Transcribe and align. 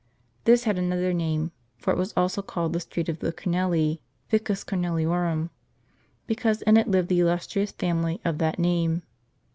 This 0.45 0.63
had 0.63 0.79
another 0.79 1.13
name, 1.13 1.51
for 1.77 1.93
it 1.93 1.95
was 1.95 2.11
also 2.17 2.41
called 2.41 2.73
the 2.73 2.79
street 2.79 3.07
of 3.07 3.19
the 3.19 3.31
Cornelii, 3.31 4.01
Vicus 4.31 4.63
Corneliorum, 4.63 5.51
because 6.25 6.63
in 6.63 6.75
it 6.75 6.87
lived 6.87 7.07
the 7.09 7.19
illustrious 7.19 7.71
family 7.71 8.19
of 8.25 8.39
that 8.39 8.57
name. 8.57 9.03